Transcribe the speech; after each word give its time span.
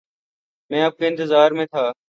میں 0.71 0.81
آپ 0.81 0.97
کے 0.97 1.07
انتظار 1.07 1.51
میں 1.51 1.65
تھا 1.65 1.91